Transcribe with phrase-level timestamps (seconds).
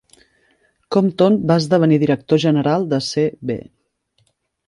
[0.95, 3.27] Compton va esdevenir director general de C.
[3.51, 3.59] B.